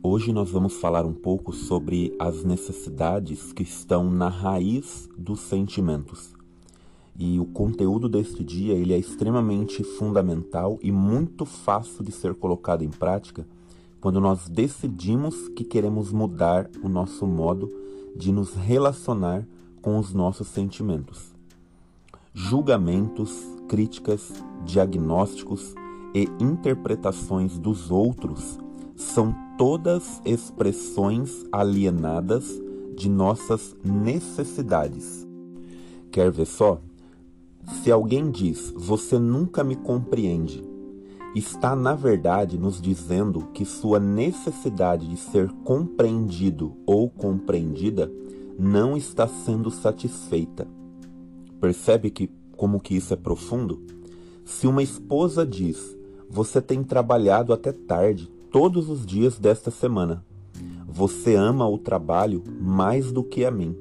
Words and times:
Hoje 0.00 0.32
nós 0.32 0.52
vamos 0.52 0.74
falar 0.74 1.04
um 1.04 1.12
pouco 1.12 1.52
sobre 1.52 2.14
as 2.20 2.44
necessidades 2.44 3.52
que 3.52 3.64
estão 3.64 4.08
na 4.08 4.28
raiz 4.28 5.08
dos 5.18 5.40
sentimentos. 5.40 6.32
E 7.18 7.40
o 7.40 7.44
conteúdo 7.44 8.08
deste 8.08 8.44
dia 8.44 8.74
ele 8.74 8.94
é 8.94 8.98
extremamente 8.98 9.82
fundamental 9.82 10.78
e 10.80 10.92
muito 10.92 11.44
fácil 11.44 12.04
de 12.04 12.12
ser 12.12 12.34
colocado 12.36 12.84
em 12.84 12.90
prática 12.90 13.44
quando 14.00 14.20
nós 14.20 14.48
decidimos 14.48 15.48
que 15.48 15.64
queremos 15.64 16.12
mudar 16.12 16.70
o 16.80 16.88
nosso 16.88 17.26
modo 17.26 17.68
de 18.14 18.30
nos 18.30 18.54
relacionar 18.54 19.44
com 19.82 19.98
os 19.98 20.14
nossos 20.14 20.46
sentimentos. 20.46 21.34
Julgamentos, 22.32 23.44
críticas, 23.66 24.32
diagnósticos 24.64 25.74
e 26.14 26.28
interpretações 26.40 27.58
dos 27.58 27.90
outros 27.90 28.60
são 28.94 29.47
todas 29.58 30.22
expressões 30.24 31.44
alienadas 31.50 32.48
de 32.96 33.08
nossas 33.08 33.76
necessidades. 33.82 35.26
Quer 36.12 36.30
ver 36.30 36.46
só? 36.46 36.80
Se 37.82 37.90
alguém 37.90 38.30
diz, 38.30 38.72
você 38.76 39.18
nunca 39.18 39.64
me 39.64 39.74
compreende, 39.74 40.62
está 41.34 41.74
na 41.74 41.96
verdade 41.96 42.56
nos 42.56 42.80
dizendo 42.80 43.48
que 43.52 43.64
sua 43.64 43.98
necessidade 43.98 45.08
de 45.08 45.16
ser 45.16 45.50
compreendido 45.64 46.76
ou 46.86 47.10
compreendida 47.10 48.10
não 48.56 48.96
está 48.96 49.26
sendo 49.26 49.72
satisfeita. 49.72 50.68
Percebe 51.60 52.10
que 52.10 52.30
como 52.56 52.78
que 52.78 52.94
isso 52.94 53.12
é 53.12 53.16
profundo? 53.16 53.82
Se 54.44 54.68
uma 54.68 54.84
esposa 54.84 55.44
diz: 55.44 55.96
"Você 56.30 56.62
tem 56.62 56.84
trabalhado 56.84 57.52
até 57.52 57.72
tarde 57.72 58.37
todos 58.50 58.88
os 58.88 59.04
dias 59.04 59.38
desta 59.38 59.70
semana. 59.70 60.24
Você 60.86 61.34
ama 61.34 61.68
o 61.68 61.78
trabalho 61.78 62.42
mais 62.60 63.12
do 63.12 63.22
que 63.22 63.44
a 63.44 63.50
mim." 63.50 63.76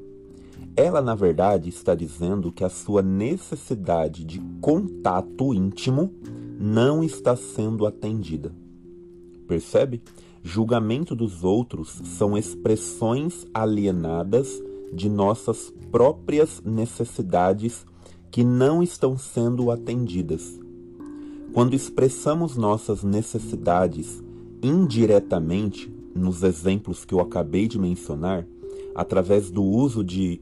Ela, 0.76 1.02
na 1.02 1.16
verdade, 1.16 1.70
está 1.70 1.96
dizendo 1.96 2.52
que 2.52 2.64
a 2.64 2.70
sua 2.70 3.02
necessidade 3.02 4.24
de 4.24 4.40
contato 4.62 5.52
íntimo 5.52 6.14
não 6.60 7.04
está 7.04 7.36
sendo 7.36 7.88
atendida. 7.88 8.54
Percebe? 9.48 10.04
Julgamento 10.44 11.16
dos 11.16 11.44
outros 11.44 12.00
são 12.04 12.38
expressões 12.38 13.48
alienadas 13.54 14.62
de 14.94 15.10
nossas 15.10 15.74
próprias 15.92 16.62
necessidades 16.64 17.86
que 18.30 18.44
não 18.44 18.84
estão 18.84 19.18
sendo 19.18 19.72
atendidas. 19.72 20.60
Quando 21.54 21.74
expressamos 21.74 22.56
nossas 22.56 23.04
necessidades 23.04 24.22
indiretamente, 24.68 25.92
nos 26.14 26.44
exemplos 26.44 27.06
que 27.06 27.14
eu 27.14 27.20
acabei 27.20 27.68
de 27.68 27.80
mencionar, 27.80 28.46
através 28.94 29.50
do 29.50 29.64
uso 29.64 30.04
de, 30.04 30.42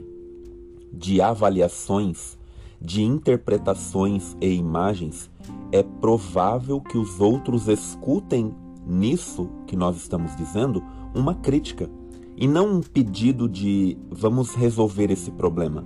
de 0.92 1.20
avaliações, 1.20 2.36
de 2.80 3.02
interpretações 3.02 4.36
e 4.40 4.48
imagens, 4.48 5.30
é 5.70 5.82
provável 5.82 6.80
que 6.80 6.96
os 6.96 7.20
outros 7.20 7.68
escutem 7.68 8.54
nisso 8.86 9.48
que 9.66 9.76
nós 9.76 9.96
estamos 9.96 10.34
dizendo 10.36 10.82
uma 11.14 11.34
crítica 11.34 11.90
e 12.36 12.46
não 12.48 12.76
um 12.76 12.80
pedido 12.80 13.48
de 13.48 13.98
vamos 14.10 14.54
resolver 14.54 15.10
esse 15.10 15.30
problema. 15.30 15.84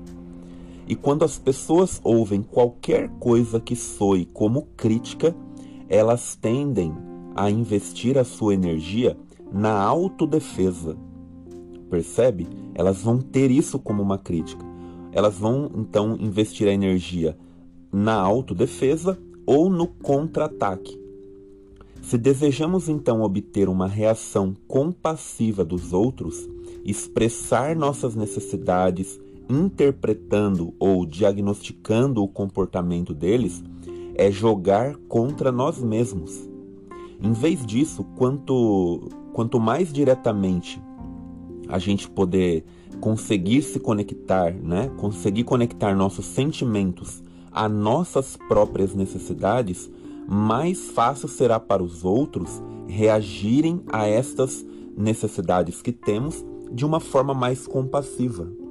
E 0.86 0.94
quando 0.94 1.24
as 1.24 1.38
pessoas 1.38 2.00
ouvem 2.04 2.42
qualquer 2.42 3.08
coisa 3.18 3.58
que 3.58 3.74
soe 3.74 4.26
como 4.26 4.68
crítica, 4.76 5.34
elas 5.88 6.36
tendem 6.36 6.94
a 7.34 7.50
investir 7.50 8.18
a 8.18 8.24
sua 8.24 8.54
energia 8.54 9.16
na 9.52 9.80
autodefesa. 9.80 10.96
Percebe? 11.90 12.48
Elas 12.74 13.02
vão 13.02 13.18
ter 13.18 13.50
isso 13.50 13.78
como 13.78 14.02
uma 14.02 14.18
crítica. 14.18 14.64
Elas 15.12 15.36
vão 15.38 15.70
então 15.76 16.16
investir 16.18 16.66
a 16.66 16.72
energia 16.72 17.36
na 17.92 18.14
autodefesa 18.14 19.18
ou 19.44 19.68
no 19.68 19.86
contra-ataque. 19.86 20.98
Se 22.00 22.16
desejamos 22.18 22.88
então 22.88 23.22
obter 23.22 23.68
uma 23.68 23.86
reação 23.86 24.56
compassiva 24.66 25.64
dos 25.64 25.92
outros, 25.92 26.48
expressar 26.84 27.76
nossas 27.76 28.14
necessidades, 28.16 29.20
interpretando 29.48 30.74
ou 30.80 31.04
diagnosticando 31.04 32.22
o 32.22 32.28
comportamento 32.28 33.14
deles, 33.14 33.62
é 34.14 34.30
jogar 34.30 34.96
contra 35.08 35.52
nós 35.52 35.78
mesmos. 35.80 36.51
Em 37.22 37.32
vez 37.32 37.64
disso, 37.64 38.04
quanto, 38.16 39.08
quanto 39.32 39.60
mais 39.60 39.92
diretamente 39.92 40.82
a 41.68 41.78
gente 41.78 42.10
poder 42.10 42.64
conseguir 43.00 43.62
se 43.62 43.78
conectar, 43.78 44.52
né? 44.52 44.90
conseguir 44.98 45.44
conectar 45.44 45.94
nossos 45.94 46.26
sentimentos 46.26 47.22
a 47.52 47.68
nossas 47.68 48.36
próprias 48.48 48.94
necessidades, 48.94 49.90
mais 50.28 50.90
fácil 50.90 51.28
será 51.28 51.60
para 51.60 51.82
os 51.82 52.04
outros 52.04 52.62
reagirem 52.88 53.82
a 53.92 54.06
estas 54.06 54.64
necessidades 54.96 55.80
que 55.80 55.92
temos 55.92 56.44
de 56.72 56.84
uma 56.84 57.00
forma 57.00 57.34
mais 57.34 57.66
compassiva. 57.66 58.61